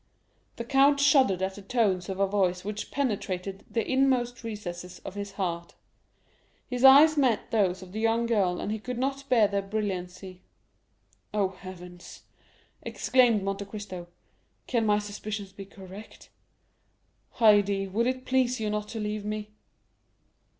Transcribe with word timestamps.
The 0.55 0.63
count 0.63 0.99
shuddered 0.99 1.43
at 1.43 1.53
the 1.53 1.61
tones 1.61 2.09
of 2.09 2.19
a 2.19 2.25
voice 2.25 2.65
which 2.65 2.89
penetrated 2.89 3.63
the 3.69 3.85
inmost 3.87 4.43
recesses 4.43 4.97
of 5.05 5.13
his 5.13 5.33
heart; 5.33 5.75
his 6.67 6.83
eyes 6.83 7.17
met 7.17 7.51
those 7.51 7.83
of 7.83 7.91
the 7.91 7.99
young 7.99 8.25
girl 8.25 8.59
and 8.59 8.71
he 8.71 8.79
could 8.79 8.97
not 8.97 9.29
bear 9.29 9.47
their 9.47 9.61
brilliancy. 9.61 10.41
"Oh, 11.35 11.49
heavens," 11.49 12.23
exclaimed 12.81 13.43
Monte 13.43 13.65
Cristo, 13.65 14.07
"can 14.65 14.87
my 14.87 14.97
suspicions 14.97 15.53
be 15.53 15.65
correct? 15.65 16.29
Haydée, 17.35 17.91
would 17.91 18.07
it 18.07 18.25
please 18.25 18.59
you 18.59 18.71
not 18.71 18.87
to 18.87 18.99
leave 18.99 19.23
me?" 19.23 19.51